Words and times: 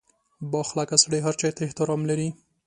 •بااخلاقه 0.51 0.97
سړی 1.03 1.19
هر 1.25 1.33
چا 1.39 1.49
ته 1.55 1.61
احترام 1.67 2.01
لري. 2.09 2.29